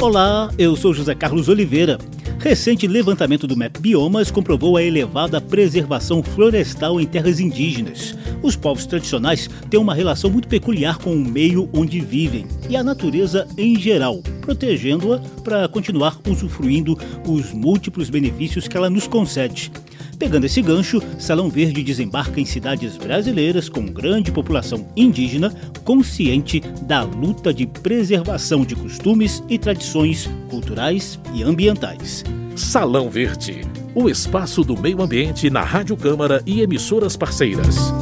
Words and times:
Olá, 0.00 0.48
eu 0.56 0.76
sou 0.76 0.94
José 0.94 1.12
Carlos 1.12 1.48
Oliveira. 1.48 1.98
Recente 2.38 2.86
levantamento 2.86 3.48
do 3.48 3.56
MAP 3.56 3.80
Biomas 3.80 4.30
comprovou 4.30 4.76
a 4.76 4.82
elevada 4.82 5.40
preservação 5.40 6.22
florestal 6.22 7.00
em 7.00 7.06
terras 7.06 7.40
indígenas. 7.40 8.14
Os 8.40 8.54
povos 8.54 8.86
tradicionais 8.86 9.50
têm 9.68 9.80
uma 9.80 9.94
relação 9.94 10.30
muito 10.30 10.46
peculiar 10.46 10.98
com 10.98 11.12
o 11.12 11.28
meio 11.28 11.68
onde 11.72 11.98
vivem 11.98 12.46
e 12.70 12.76
a 12.76 12.84
natureza 12.84 13.48
em 13.58 13.76
geral, 13.76 14.22
protegendo-a 14.40 15.18
para 15.42 15.66
continuar 15.66 16.16
usufruindo 16.28 16.96
os 17.26 17.52
múltiplos 17.52 18.08
benefícios 18.08 18.68
que 18.68 18.76
ela 18.76 18.88
nos 18.88 19.08
concede. 19.08 19.72
Pegando 20.18 20.44
esse 20.44 20.60
gancho, 20.60 21.00
Salão 21.18 21.48
Verde 21.48 21.82
desembarca 21.82 22.40
em 22.40 22.44
cidades 22.44 22.96
brasileiras 22.96 23.68
com 23.68 23.86
grande 23.86 24.32
população 24.32 24.86
indígena, 24.96 25.54
consciente 25.84 26.60
da 26.82 27.02
luta 27.02 27.52
de 27.54 27.66
preservação 27.66 28.64
de 28.64 28.74
costumes 28.74 29.42
e 29.48 29.58
tradições 29.58 30.28
culturais 30.50 31.18
e 31.34 31.42
ambientais. 31.42 32.24
Salão 32.56 33.08
Verde, 33.08 33.60
o 33.94 34.08
espaço 34.08 34.64
do 34.64 34.76
meio 34.76 35.00
ambiente 35.00 35.48
na 35.48 35.62
Rádio 35.62 35.96
Câmara 35.96 36.42
e 36.44 36.60
emissoras 36.60 37.16
parceiras. 37.16 37.92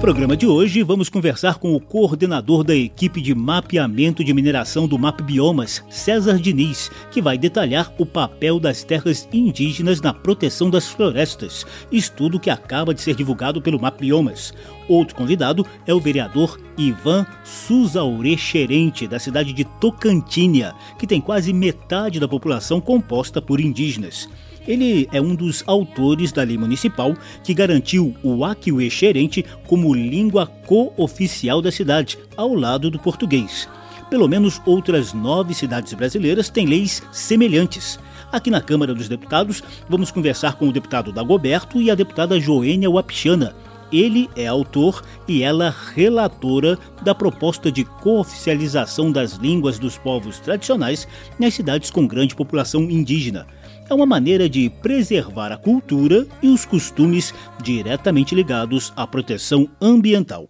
Programa 0.00 0.34
de 0.34 0.46
hoje, 0.46 0.82
vamos 0.82 1.10
conversar 1.10 1.58
com 1.58 1.74
o 1.74 1.80
coordenador 1.80 2.64
da 2.64 2.74
equipe 2.74 3.20
de 3.20 3.34
mapeamento 3.34 4.24
de 4.24 4.32
mineração 4.32 4.88
do 4.88 4.98
MAP 4.98 5.20
Biomas, 5.20 5.84
César 5.90 6.38
Diniz, 6.38 6.90
que 7.10 7.20
vai 7.20 7.36
detalhar 7.36 7.92
o 7.98 8.06
papel 8.06 8.58
das 8.58 8.82
terras 8.82 9.28
indígenas 9.30 10.00
na 10.00 10.14
proteção 10.14 10.70
das 10.70 10.88
florestas, 10.88 11.66
estudo 11.92 12.40
que 12.40 12.48
acaba 12.48 12.94
de 12.94 13.02
ser 13.02 13.14
divulgado 13.14 13.60
pelo 13.60 13.78
MAP 13.78 14.00
Biomas. 14.00 14.54
Outro 14.90 15.14
convidado 15.14 15.64
é 15.86 15.94
o 15.94 16.00
vereador 16.00 16.58
Ivan 16.76 17.24
Suzaure 17.44 18.36
Xerente, 18.36 19.06
da 19.06 19.20
cidade 19.20 19.52
de 19.52 19.64
Tocantinha, 19.64 20.74
que 20.98 21.06
tem 21.06 21.20
quase 21.20 21.52
metade 21.52 22.18
da 22.18 22.26
população 22.26 22.80
composta 22.80 23.40
por 23.40 23.60
indígenas. 23.60 24.28
Ele 24.66 25.08
é 25.12 25.20
um 25.20 25.36
dos 25.36 25.62
autores 25.64 26.32
da 26.32 26.42
lei 26.42 26.58
municipal 26.58 27.14
que 27.44 27.54
garantiu 27.54 28.16
o 28.20 28.44
Akiwe 28.44 28.90
Xerente 28.90 29.44
como 29.64 29.94
língua 29.94 30.48
co-oficial 30.66 31.62
da 31.62 31.70
cidade, 31.70 32.18
ao 32.36 32.52
lado 32.52 32.90
do 32.90 32.98
português. 32.98 33.68
Pelo 34.10 34.26
menos 34.26 34.60
outras 34.66 35.12
nove 35.12 35.54
cidades 35.54 35.94
brasileiras 35.94 36.48
têm 36.48 36.66
leis 36.66 37.00
semelhantes. 37.12 37.96
Aqui 38.32 38.50
na 38.50 38.60
Câmara 38.60 38.92
dos 38.92 39.08
Deputados, 39.08 39.62
vamos 39.88 40.10
conversar 40.10 40.56
com 40.56 40.68
o 40.68 40.72
deputado 40.72 41.12
Dagoberto 41.12 41.80
e 41.80 41.92
a 41.92 41.94
deputada 41.94 42.40
Joênia 42.40 42.90
Wapichana. 42.90 43.54
Ele 43.92 44.28
é 44.36 44.46
autor 44.46 45.02
e 45.26 45.42
ela 45.42 45.74
relatora 45.94 46.78
da 47.02 47.14
proposta 47.14 47.70
de 47.70 47.84
cooficialização 47.84 49.10
das 49.10 49.32
línguas 49.32 49.78
dos 49.78 49.98
povos 49.98 50.38
tradicionais 50.38 51.08
nas 51.38 51.54
cidades 51.54 51.90
com 51.90 52.06
grande 52.06 52.34
população 52.34 52.82
indígena. 52.82 53.46
É 53.88 53.94
uma 53.94 54.06
maneira 54.06 54.48
de 54.48 54.70
preservar 54.70 55.50
a 55.50 55.56
cultura 55.56 56.26
e 56.40 56.48
os 56.48 56.64
costumes 56.64 57.34
diretamente 57.60 58.34
ligados 58.34 58.92
à 58.96 59.06
proteção 59.06 59.68
ambiental. 59.80 60.48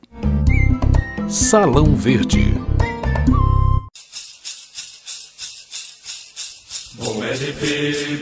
Salão 1.27 1.95
Verde. 1.95 2.53
Bomedipi, 6.95 8.21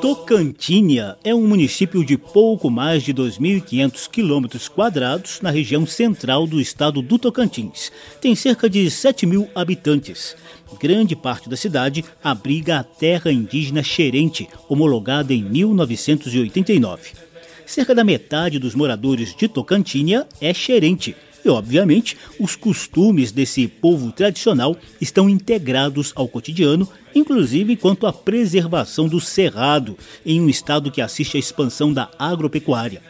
Tocantinha 0.00 1.16
é 1.22 1.32
um 1.32 1.46
município 1.46 2.04
de 2.04 2.18
pouco 2.18 2.68
mais 2.68 3.04
de 3.04 3.14
2.500 3.14 4.10
quilômetros 4.10 4.68
quadrados 4.68 5.40
na 5.40 5.50
região 5.50 5.86
central 5.86 6.44
do 6.48 6.60
estado 6.60 7.00
do 7.00 7.20
Tocantins. 7.20 7.92
Tem 8.20 8.34
cerca 8.34 8.68
de 8.68 8.90
7 8.90 9.26
mil 9.26 9.48
habitantes. 9.54 10.36
Grande 10.80 11.14
parte 11.14 11.48
da 11.48 11.56
cidade 11.56 12.04
abriga 12.22 12.80
a 12.80 12.84
terra 12.84 13.30
indígena 13.30 13.82
Xerente, 13.82 14.48
homologada 14.68 15.32
em 15.32 15.44
1989. 15.44 17.12
Cerca 17.64 17.94
da 17.94 18.02
metade 18.02 18.58
dos 18.58 18.74
moradores 18.74 19.36
de 19.36 19.46
Tocantinha 19.46 20.26
é 20.40 20.52
xerente. 20.52 21.14
E, 21.44 21.48
obviamente, 21.48 22.16
os 22.38 22.54
costumes 22.54 23.32
desse 23.32 23.66
povo 23.66 24.12
tradicional 24.12 24.76
estão 25.00 25.28
integrados 25.28 26.12
ao 26.14 26.28
cotidiano, 26.28 26.88
inclusive 27.14 27.76
quanto 27.76 28.06
à 28.06 28.12
preservação 28.12 29.08
do 29.08 29.20
cerrado, 29.20 29.96
em 30.24 30.40
um 30.40 30.48
estado 30.48 30.90
que 30.90 31.00
assiste 31.00 31.36
à 31.36 31.40
expansão 31.40 31.92
da 31.92 32.10
agropecuária. 32.18 33.02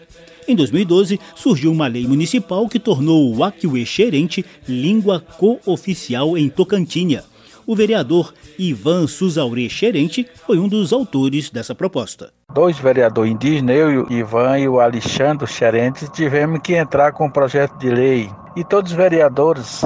Em 0.47 0.57
2012, 0.57 1.21
surgiu 1.37 1.71
uma 1.71 1.87
lei 1.87 2.07
municipal 2.07 2.69
que 2.69 2.79
tornou 2.79 3.35
o 3.35 3.45
Akiwe 3.45 3.85
xerente 3.85 4.45
língua 4.69 5.21
co-oficial 5.21 6.37
em 6.37 6.49
Tocantinha. 6.49 7.25
O 7.71 7.77
vereador 7.77 8.35
Ivan 8.59 9.07
Suzaure 9.07 9.71
Xerente 9.71 10.27
foi 10.45 10.59
um 10.59 10.67
dos 10.67 10.93
autores 10.93 11.51
dessa 11.51 11.73
proposta. 11.73 12.33
Dois 12.53 12.77
vereadores 12.77 13.31
indígenas, 13.31 13.77
eu 13.77 14.07
o 14.07 14.13
Ivan 14.13 14.59
e 14.59 14.69
o 14.69 14.81
Alexandre 14.81 15.47
Xerente, 15.47 16.11
tivemos 16.11 16.59
que 16.65 16.75
entrar 16.75 17.13
com 17.13 17.27
um 17.27 17.31
projeto 17.31 17.79
de 17.79 17.89
lei. 17.89 18.29
E 18.57 18.65
todos 18.65 18.91
os 18.91 18.97
vereadores 18.97 19.83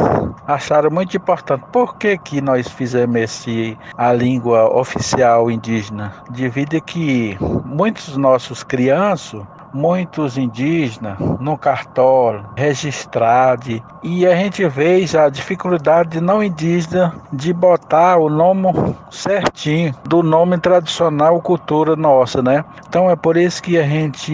acharam 0.47 0.91
muito 0.91 1.15
importante. 1.15 1.63
Por 1.71 1.99
que, 1.99 2.17
que 2.17 2.41
nós 2.41 2.67
fizemos 2.69 3.21
esse, 3.21 3.77
a 3.99 4.15
língua 4.15 4.75
oficial 4.75 5.51
indígena? 5.51 6.11
Devido 6.31 6.79
a 6.79 6.81
que 6.81 7.37
muitos 7.67 8.17
nossos 8.17 8.63
crianças 8.63 9.43
muitos 9.75 10.39
indígenas 10.39 11.19
no 11.41 11.59
cartório, 11.59 12.47
registrado, 12.57 13.83
e 14.03 14.27
a 14.27 14.37
gente 14.37 14.67
vê 14.69 15.05
a 15.19 15.29
dificuldade 15.29 16.11
de 16.11 16.21
não 16.21 16.43
indígena 16.43 17.15
de 17.33 17.53
botar 17.53 18.17
o 18.19 18.31
nome 18.31 18.69
certinho 19.11 19.95
do 20.09 20.23
nome 20.23 20.59
tradicional 20.59 21.41
cultura 21.43 21.97
nossa, 21.97 22.41
né? 22.41 22.65
Então 22.89 23.11
é 23.11 23.17
por 23.17 23.37
isso 23.37 23.63
que 23.63 23.77
a 23.79 23.83
gente 23.83 24.33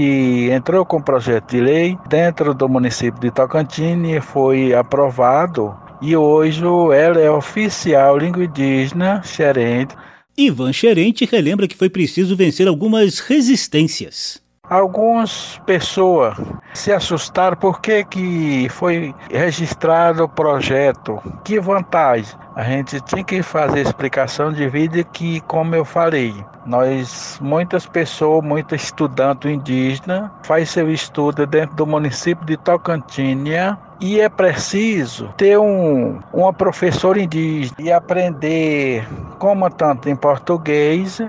entrou 0.51 0.85
com 0.85 0.99
o 0.99 1.03
projeto 1.03 1.51
de 1.51 1.61
lei 1.61 1.99
dentro 2.09 2.53
do 2.53 2.69
município 2.69 3.21
de 3.21 3.31
Tocantins 3.31 4.09
e 4.09 4.21
foi 4.21 4.75
aprovado 4.75 5.75
e 6.03 6.17
hoje 6.17 6.63
ela 6.95 7.21
é 7.21 7.31
oficial 7.31 8.17
língua 8.19 8.45
indígena 8.45 9.23
xerente. 9.23 9.95
Ivan 10.37 10.73
Xerente 10.73 11.27
relembra 11.27 11.69
que 11.69 11.77
foi 11.77 11.91
preciso 11.91 12.37
vencer 12.37 12.67
algumas 12.67 13.19
resistências. 13.19 14.41
Algumas 14.71 15.61
pessoas 15.67 16.37
se 16.73 16.93
assustaram 16.93 17.57
porque 17.57 18.05
que 18.05 18.69
foi 18.69 19.13
registrado 19.29 20.23
o 20.23 20.29
projeto. 20.29 21.21
Que 21.43 21.59
vantagem? 21.59 22.39
A 22.55 22.63
gente 22.63 23.01
tinha 23.01 23.25
que 23.25 23.43
fazer 23.43 23.81
explicação 23.81 24.53
de 24.53 24.69
vida 24.69 25.03
que, 25.03 25.41
como 25.41 25.75
eu 25.75 25.85
falei, 25.85 26.33
nós, 26.65 27.37
muitas 27.43 27.85
pessoas, 27.85 28.45
muitos 28.45 28.81
estudantes 28.81 29.51
indígenas, 29.51 30.31
faz 30.45 30.71
seu 30.71 30.89
estudo 30.89 31.49
dentro 31.49 31.75
do 31.75 31.85
município 31.85 32.47
de 32.47 32.57
Tocantinha 32.57 33.77
e 34.01 34.21
é 34.21 34.29
preciso 34.29 35.29
ter 35.37 35.59
um, 35.59 36.21
uma 36.33 36.53
professora 36.53 37.21
indígena 37.21 37.77
e 37.79 37.93
aprender 37.93 39.07
como 39.39 39.69
tanto 39.69 40.09
em 40.09 40.17
português 40.17 41.21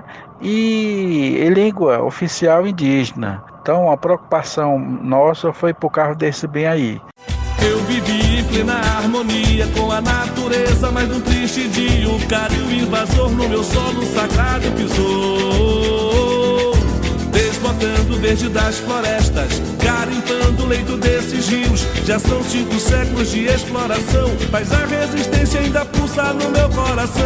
e 0.42 1.48
língua 1.54 2.02
oficial 2.02 2.66
indígena. 2.66 3.44
Então 3.62 3.90
a 3.90 3.96
preocupação 3.96 4.78
nossa 4.78 5.52
foi 5.52 5.72
por 5.72 5.90
causa 5.90 6.16
desse 6.16 6.48
bem 6.48 6.66
aí. 6.66 7.00
Eu 7.64 7.78
vivi 7.84 8.40
em 8.40 8.44
plena 8.44 8.74
harmonia 8.74 9.68
com 9.76 9.92
a 9.92 10.00
natureza, 10.00 10.90
mas 10.90 11.08
num 11.08 11.20
triste 11.20 11.68
dia 11.68 12.08
o 12.08 12.26
cara 12.26 12.52
o 12.52 12.72
invasor 12.72 13.30
no 13.30 13.48
meu 13.48 13.62
solo 13.62 14.04
sagrado 14.06 14.68
pisou. 14.72 16.72
Desbotando 17.30 18.18
verde 18.18 18.48
das 18.48 18.78
florestas, 18.78 19.62
garimpando 19.80 20.64
o 20.64 20.66
leito 20.66 20.96
desses 20.96 21.48
rios. 21.48 21.86
Já 22.04 22.18
são 22.18 22.42
cinco 22.42 22.74
séculos 22.80 23.30
de 23.30 23.44
exploração, 23.44 24.28
mas 24.50 24.72
a 24.72 24.84
resistência 24.86 25.60
ainda 25.60 25.84
pulsa 25.84 26.32
no 26.32 26.50
meu 26.50 26.68
coração. 26.70 27.22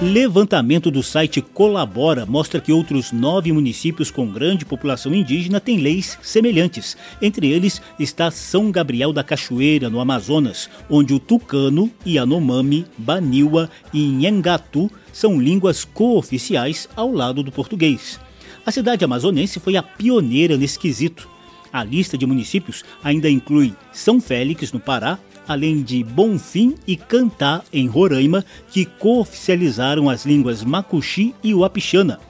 Levantamento 0.00 0.92
do 0.92 1.02
site 1.02 1.42
Colabora 1.42 2.24
mostra 2.24 2.60
que 2.60 2.72
outros 2.72 3.10
nove 3.10 3.50
municípios 3.50 4.12
com 4.12 4.30
grande 4.30 4.64
população 4.64 5.12
indígena 5.12 5.58
têm 5.58 5.78
leis 5.78 6.16
semelhantes. 6.22 6.96
Entre 7.20 7.48
eles 7.50 7.82
está 7.98 8.30
São 8.30 8.70
Gabriel 8.70 9.12
da 9.12 9.24
Cachoeira, 9.24 9.90
no 9.90 9.98
Amazonas, 9.98 10.70
onde 10.88 11.12
o 11.12 11.18
tucano, 11.18 11.90
Yanomami, 12.06 12.86
Baniwa 12.96 13.68
e 13.92 14.06
Nhangatu 14.06 14.88
são 15.12 15.40
línguas 15.40 15.84
cooficiais 15.84 16.88
ao 16.94 17.10
lado 17.10 17.42
do 17.42 17.50
português. 17.50 18.20
A 18.64 18.70
cidade 18.70 19.04
amazonense 19.04 19.58
foi 19.58 19.76
a 19.76 19.82
pioneira 19.82 20.56
nesse 20.56 20.78
quesito. 20.78 21.28
A 21.72 21.82
lista 21.82 22.16
de 22.16 22.24
municípios 22.24 22.84
ainda 23.02 23.28
inclui 23.28 23.74
São 23.92 24.20
Félix, 24.20 24.72
no 24.72 24.78
Pará, 24.78 25.18
além 25.48 25.82
de 25.82 26.04
Bonfim 26.04 26.74
e 26.86 26.94
Cantá, 26.94 27.62
em 27.72 27.88
Roraima, 27.88 28.44
que 28.70 28.84
cooficializaram 28.84 30.10
as 30.10 30.26
línguas 30.26 30.62
Macuxi 30.62 31.34
e 31.42 31.54
Uapixana. 31.54 32.20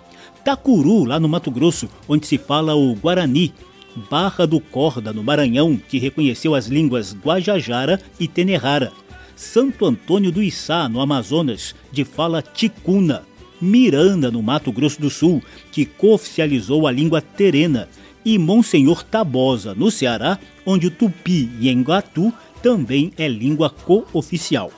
Tacuru, 0.45 1.05
lá 1.05 1.19
no 1.19 1.29
Mato 1.29 1.51
Grosso, 1.51 1.89
onde 2.09 2.27
se 2.27 2.39
fala 2.39 2.75
o 2.75 2.95
Guarani. 2.95 3.53
Barra 4.09 4.47
do 4.47 4.61
Corda, 4.61 5.13
no 5.13 5.25
Maranhão, 5.25 5.77
que 5.77 5.99
reconheceu 5.99 6.55
as 6.55 6.69
línguas 6.69 7.13
Guajajara 7.13 8.01
e 8.21 8.29
Tenerrara. 8.29 8.93
Santo 9.35 9.85
Antônio 9.85 10.31
do 10.31 10.43
Içá, 10.43 10.89
no 10.89 11.01
Amazonas, 11.01 11.75
de 11.91 12.05
fala 12.05 12.41
ticuna. 12.41 13.25
Miranda, 13.61 14.31
no 14.31 14.41
Mato 14.41 14.71
Grosso 14.71 15.01
do 15.01 15.11
Sul, 15.11 15.43
que 15.73 15.85
cooficializou 15.85 16.87
a 16.87 16.93
língua 16.93 17.21
terena. 17.21 17.89
E 18.25 18.39
Monsenhor 18.39 19.03
Tabosa, 19.03 19.75
no 19.75 19.91
Ceará, 19.91 20.39
onde 20.65 20.87
o 20.87 20.91
tupi 20.91 21.51
e 21.61 21.69
engatu 21.69 22.33
também 22.63 23.13
é 23.17 23.29
língua 23.29 23.71
cooficial. 23.71 24.71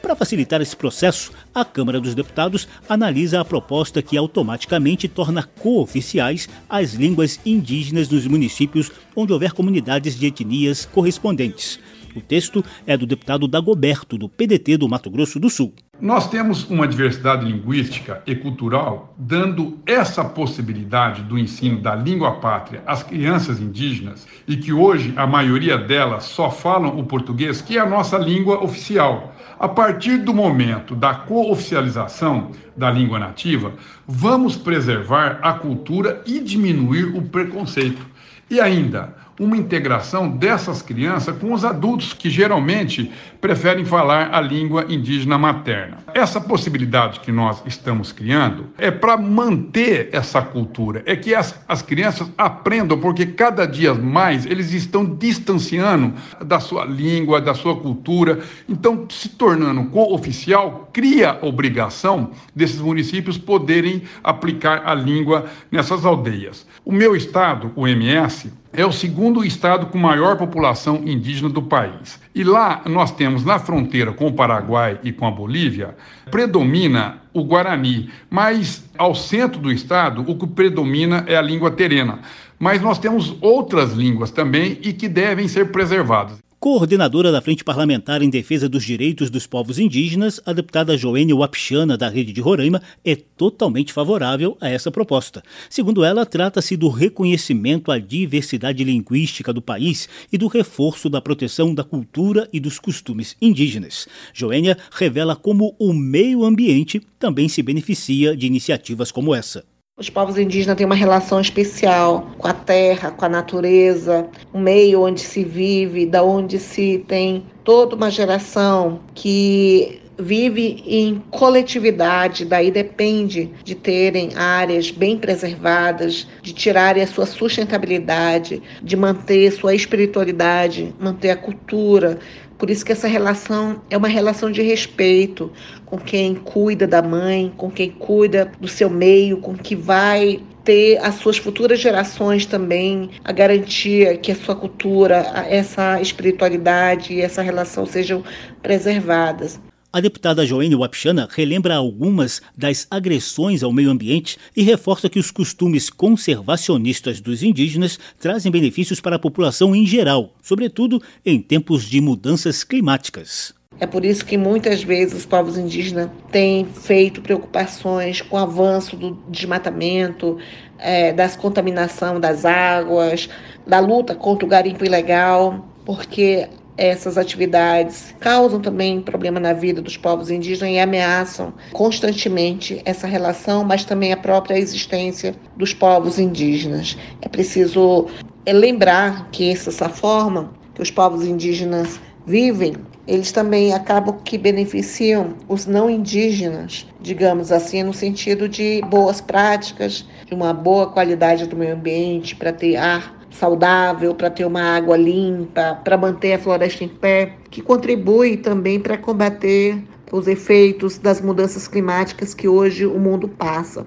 Para 0.00 0.14
facilitar 0.14 0.60
esse 0.60 0.76
processo, 0.76 1.32
a 1.54 1.64
Câmara 1.64 1.98
dos 1.98 2.14
Deputados 2.14 2.68
analisa 2.86 3.40
a 3.40 3.44
proposta 3.44 4.02
que 4.02 4.18
automaticamente 4.18 5.08
torna 5.08 5.42
cooficiais 5.42 6.46
as 6.68 6.92
línguas 6.92 7.40
indígenas 7.44 8.08
nos 8.10 8.26
municípios 8.26 8.92
onde 9.16 9.32
houver 9.32 9.52
comunidades 9.52 10.18
de 10.18 10.26
etnias 10.26 10.84
correspondentes. 10.84 11.80
O 12.14 12.20
texto 12.20 12.62
é 12.86 12.96
do 12.96 13.06
deputado 13.06 13.48
Dagoberto, 13.48 14.18
do 14.18 14.28
PDT 14.28 14.76
do 14.76 14.88
Mato 14.88 15.10
Grosso 15.10 15.40
do 15.40 15.48
Sul. 15.48 15.72
Nós 16.00 16.28
temos 16.28 16.68
uma 16.68 16.88
diversidade 16.88 17.46
linguística 17.46 18.20
e 18.26 18.34
cultural 18.34 19.14
dando 19.16 19.78
essa 19.86 20.24
possibilidade 20.24 21.22
do 21.22 21.38
ensino 21.38 21.80
da 21.80 21.94
língua 21.94 22.32
pátria 22.40 22.82
às 22.84 23.04
crianças 23.04 23.60
indígenas 23.60 24.26
e 24.46 24.56
que 24.56 24.72
hoje 24.72 25.14
a 25.16 25.24
maioria 25.24 25.78
delas 25.78 26.24
só 26.24 26.50
falam 26.50 26.98
o 26.98 27.04
português, 27.04 27.62
que 27.62 27.78
é 27.78 27.80
a 27.80 27.88
nossa 27.88 28.18
língua 28.18 28.62
oficial. 28.62 29.34
A 29.58 29.68
partir 29.68 30.18
do 30.18 30.34
momento 30.34 30.96
da 30.96 31.14
cooficialização 31.14 32.50
da 32.76 32.90
língua 32.90 33.20
nativa, 33.20 33.72
vamos 34.06 34.56
preservar 34.56 35.38
a 35.42 35.52
cultura 35.52 36.20
e 36.26 36.40
diminuir 36.40 37.16
o 37.16 37.22
preconceito. 37.22 38.04
E 38.50 38.60
ainda, 38.60 39.14
uma 39.38 39.56
integração 39.56 40.28
dessas 40.28 40.80
crianças 40.82 41.36
com 41.38 41.52
os 41.52 41.64
adultos 41.64 42.12
que 42.12 42.30
geralmente 42.30 43.10
preferem 43.40 43.84
falar 43.84 44.32
a 44.32 44.40
língua 44.40 44.86
indígena 44.88 45.36
materna. 45.36 45.98
Essa 46.14 46.40
possibilidade 46.40 47.20
que 47.20 47.32
nós 47.32 47.62
estamos 47.66 48.12
criando 48.12 48.66
é 48.78 48.90
para 48.90 49.16
manter 49.16 50.08
essa 50.12 50.40
cultura, 50.40 51.02
é 51.04 51.16
que 51.16 51.34
as, 51.34 51.58
as 51.68 51.82
crianças 51.82 52.30
aprendam, 52.38 52.98
porque 52.98 53.26
cada 53.26 53.66
dia 53.66 53.92
mais 53.92 54.46
eles 54.46 54.72
estão 54.72 55.04
distanciando 55.04 56.14
da 56.44 56.60
sua 56.60 56.84
língua, 56.84 57.40
da 57.40 57.54
sua 57.54 57.76
cultura. 57.76 58.40
Então, 58.68 59.06
se 59.10 59.30
tornando 59.30 59.86
co-oficial, 59.86 60.88
cria 60.92 61.32
a 61.32 61.46
obrigação 61.46 62.30
desses 62.54 62.80
municípios 62.80 63.36
poderem 63.36 64.02
aplicar 64.22 64.82
a 64.86 64.94
língua 64.94 65.46
nessas 65.70 66.04
aldeias. 66.04 66.66
O 66.84 66.92
meu 66.92 67.16
estado, 67.16 67.72
o 67.74 67.86
MS, 67.88 68.52
é 68.76 68.84
o 68.84 68.92
segundo 68.92 69.44
estado 69.44 69.86
com 69.86 69.98
maior 69.98 70.36
população 70.36 71.02
indígena 71.06 71.48
do 71.48 71.62
país. 71.62 72.20
E 72.34 72.42
lá 72.42 72.82
nós 72.86 73.12
temos, 73.12 73.44
na 73.44 73.58
fronteira 73.58 74.12
com 74.12 74.26
o 74.26 74.32
Paraguai 74.32 74.98
e 75.02 75.12
com 75.12 75.26
a 75.26 75.30
Bolívia, 75.30 75.96
predomina 76.30 77.18
o 77.32 77.44
Guarani, 77.44 78.10
mas 78.28 78.84
ao 78.98 79.14
centro 79.14 79.60
do 79.60 79.72
estado 79.72 80.24
o 80.26 80.36
que 80.36 80.46
predomina 80.46 81.24
é 81.26 81.36
a 81.36 81.42
língua 81.42 81.70
terena. 81.70 82.20
Mas 82.58 82.80
nós 82.80 82.98
temos 82.98 83.36
outras 83.40 83.92
línguas 83.92 84.30
também 84.30 84.78
e 84.82 84.92
que 84.92 85.08
devem 85.08 85.48
ser 85.48 85.70
preservadas 85.70 86.43
coordenadora 86.64 87.30
da 87.30 87.42
Frente 87.42 87.62
Parlamentar 87.62 88.22
em 88.22 88.30
Defesa 88.30 88.70
dos 88.70 88.86
Direitos 88.86 89.28
dos 89.28 89.46
Povos 89.46 89.78
Indígenas, 89.78 90.40
a 90.46 90.52
deputada 90.54 90.96
Joênia 90.96 91.36
Wapichana, 91.36 91.94
da 91.94 92.08
Rede 92.08 92.32
de 92.32 92.40
Roraima, 92.40 92.80
é 93.04 93.14
totalmente 93.14 93.92
favorável 93.92 94.56
a 94.58 94.70
essa 94.70 94.90
proposta. 94.90 95.42
Segundo 95.68 96.02
ela, 96.02 96.24
trata-se 96.24 96.74
do 96.74 96.88
reconhecimento 96.88 97.92
à 97.92 97.98
diversidade 97.98 98.82
linguística 98.82 99.52
do 99.52 99.60
país 99.60 100.08
e 100.32 100.38
do 100.38 100.46
reforço 100.46 101.10
da 101.10 101.20
proteção 101.20 101.74
da 101.74 101.84
cultura 101.84 102.48
e 102.50 102.58
dos 102.58 102.78
costumes 102.78 103.36
indígenas. 103.42 104.08
Joênia 104.32 104.78
revela 104.90 105.36
como 105.36 105.76
o 105.78 105.92
meio 105.92 106.44
ambiente 106.44 106.98
também 107.18 107.46
se 107.46 107.62
beneficia 107.62 108.34
de 108.34 108.46
iniciativas 108.46 109.12
como 109.12 109.34
essa. 109.34 109.73
Os 109.96 110.10
povos 110.10 110.36
indígenas 110.36 110.76
têm 110.76 110.84
uma 110.84 110.96
relação 110.96 111.40
especial 111.40 112.28
com 112.36 112.48
a 112.48 112.52
terra, 112.52 113.12
com 113.12 113.24
a 113.26 113.28
natureza, 113.28 114.26
o 114.52 114.58
meio 114.58 115.02
onde 115.02 115.20
se 115.20 115.44
vive, 115.44 116.04
da 116.04 116.20
onde 116.20 116.58
se 116.58 117.04
tem 117.06 117.46
toda 117.62 117.94
uma 117.94 118.10
geração 118.10 118.98
que 119.14 120.02
vive 120.18 120.82
em 120.86 121.22
coletividade, 121.30 122.44
daí 122.44 122.70
depende 122.70 123.50
de 123.62 123.74
terem 123.74 124.34
áreas 124.34 124.90
bem 124.90 125.16
preservadas, 125.16 126.26
de 126.42 126.52
tirarem 126.52 127.02
a 127.02 127.06
sua 127.06 127.26
sustentabilidade, 127.26 128.62
de 128.82 128.96
manter 128.96 129.52
sua 129.52 129.74
espiritualidade, 129.74 130.94
manter 130.98 131.30
a 131.30 131.36
cultura, 131.36 132.18
por 132.58 132.70
isso 132.70 132.84
que 132.84 132.92
essa 132.92 133.08
relação 133.08 133.82
é 133.90 133.96
uma 133.96 134.08
relação 134.08 134.50
de 134.50 134.62
respeito 134.62 135.50
com 135.84 135.98
quem 135.98 136.34
cuida 136.34 136.86
da 136.86 137.02
mãe, 137.02 137.52
com 137.56 137.70
quem 137.70 137.90
cuida 137.90 138.50
do 138.60 138.68
seu 138.68 138.88
meio, 138.88 139.38
com 139.38 139.56
que 139.56 139.74
vai 139.74 140.40
ter 140.64 140.98
as 140.98 141.16
suas 141.16 141.36
futuras 141.36 141.78
gerações 141.78 142.46
também 142.46 143.10
a 143.22 143.32
garantia 143.32 144.16
que 144.16 144.32
a 144.32 144.34
sua 144.34 144.56
cultura, 144.56 145.18
essa 145.48 146.00
espiritualidade 146.00 147.12
e 147.12 147.20
essa 147.20 147.42
relação 147.42 147.84
sejam 147.84 148.24
preservadas. 148.62 149.60
A 149.94 150.00
deputada 150.00 150.44
Joênia 150.44 150.76
Wapchana 150.76 151.28
relembra 151.30 151.76
algumas 151.76 152.42
das 152.58 152.84
agressões 152.90 153.62
ao 153.62 153.72
meio 153.72 153.88
ambiente 153.88 154.36
e 154.56 154.60
reforça 154.64 155.08
que 155.08 155.20
os 155.20 155.30
costumes 155.30 155.88
conservacionistas 155.88 157.20
dos 157.20 157.44
indígenas 157.44 157.96
trazem 158.18 158.50
benefícios 158.50 159.00
para 159.00 159.14
a 159.14 159.20
população 159.20 159.72
em 159.72 159.86
geral, 159.86 160.34
sobretudo 160.42 161.00
em 161.24 161.40
tempos 161.40 161.84
de 161.84 162.00
mudanças 162.00 162.64
climáticas. 162.64 163.54
É 163.78 163.86
por 163.86 164.04
isso 164.04 164.24
que 164.24 164.36
muitas 164.36 164.82
vezes 164.82 165.18
os 165.18 165.26
povos 165.26 165.56
indígenas 165.56 166.10
têm 166.32 166.64
feito 166.64 167.22
preocupações 167.22 168.20
com 168.20 168.34
o 168.34 168.40
avanço 168.40 168.96
do 168.96 169.22
desmatamento, 169.28 170.38
é, 170.76 171.12
das 171.12 171.36
contaminação 171.36 172.18
das 172.18 172.44
águas, 172.44 173.28
da 173.64 173.78
luta 173.78 174.12
contra 174.12 174.44
o 174.44 174.48
garimpo 174.48 174.84
ilegal, 174.84 175.68
porque 175.84 176.48
essas 176.76 177.16
atividades 177.16 178.14
causam 178.18 178.60
também 178.60 179.00
problema 179.00 179.38
na 179.38 179.52
vida 179.52 179.80
dos 179.80 179.96
povos 179.96 180.30
indígenas 180.30 180.74
e 180.74 180.78
ameaçam 180.78 181.52
constantemente 181.72 182.80
essa 182.84 183.06
relação, 183.06 183.64
mas 183.64 183.84
também 183.84 184.12
a 184.12 184.16
própria 184.16 184.58
existência 184.58 185.34
dos 185.56 185.72
povos 185.72 186.18
indígenas. 186.18 186.96
É 187.22 187.28
preciso 187.28 188.06
é, 188.44 188.52
lembrar 188.52 189.28
que 189.30 189.50
essa 189.50 189.88
forma 189.88 190.52
que 190.74 190.82
os 190.82 190.90
povos 190.90 191.24
indígenas 191.24 192.00
vivem, 192.26 192.74
eles 193.06 193.30
também 193.30 193.72
acabam 193.72 194.18
que 194.24 194.36
beneficiam 194.36 195.34
os 195.46 195.66
não 195.66 195.88
indígenas, 195.88 196.86
digamos 197.00 197.52
assim, 197.52 197.82
no 197.82 197.92
sentido 197.92 198.48
de 198.48 198.80
boas 198.88 199.20
práticas, 199.20 200.06
de 200.26 200.34
uma 200.34 200.52
boa 200.52 200.90
qualidade 200.90 201.46
do 201.46 201.54
meio 201.54 201.74
ambiente, 201.74 202.34
para 202.34 202.52
ter 202.52 202.76
ar 202.76 203.23
saudável, 203.38 204.14
para 204.14 204.30
ter 204.30 204.44
uma 204.44 204.62
água 204.62 204.96
limpa, 204.96 205.80
para 205.84 205.96
manter 205.96 206.34
a 206.34 206.38
floresta 206.38 206.84
em 206.84 206.88
pé, 206.88 207.36
que 207.50 207.60
contribui 207.60 208.36
também 208.36 208.80
para 208.80 208.96
combater 208.96 209.82
os 210.12 210.28
efeitos 210.28 210.98
das 210.98 211.20
mudanças 211.20 211.66
climáticas 211.66 212.34
que 212.34 212.48
hoje 212.48 212.86
o 212.86 212.98
mundo 212.98 213.28
passa. 213.28 213.86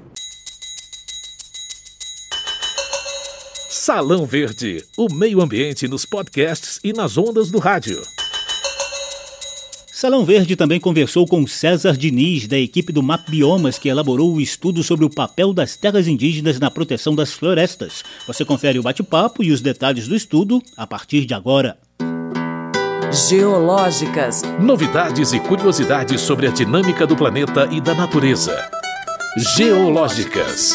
Salão 3.69 4.25
Verde, 4.25 4.83
o 4.97 5.07
meio 5.13 5.39
ambiente 5.39 5.87
nos 5.87 6.05
podcasts 6.05 6.79
e 6.83 6.91
nas 6.91 7.17
ondas 7.17 7.49
do 7.49 7.57
rádio. 7.57 8.16
Salão 9.99 10.23
Verde 10.23 10.55
também 10.55 10.79
conversou 10.79 11.25
com 11.25 11.47
César 11.47 11.97
Diniz, 11.97 12.47
da 12.47 12.55
equipe 12.55 12.93
do 12.93 13.01
MAP 13.01 13.31
Biomas, 13.31 13.79
que 13.79 13.89
elaborou 13.89 14.31
o 14.31 14.39
estudo 14.39 14.83
sobre 14.83 15.03
o 15.03 15.09
papel 15.09 15.51
das 15.51 15.75
terras 15.75 16.07
indígenas 16.07 16.59
na 16.59 16.69
proteção 16.69 17.15
das 17.15 17.33
florestas. 17.33 18.03
Você 18.27 18.45
confere 18.45 18.77
o 18.77 18.83
bate-papo 18.83 19.43
e 19.43 19.51
os 19.51 19.59
detalhes 19.59 20.07
do 20.07 20.15
estudo 20.15 20.61
a 20.77 20.85
partir 20.85 21.25
de 21.25 21.33
agora. 21.33 21.79
Geológicas. 23.11 24.43
Novidades 24.61 25.33
e 25.33 25.39
curiosidades 25.39 26.21
sobre 26.21 26.45
a 26.45 26.51
dinâmica 26.51 27.07
do 27.07 27.15
planeta 27.15 27.67
e 27.71 27.81
da 27.81 27.95
natureza. 27.95 28.55
Geológicas. 29.57 30.73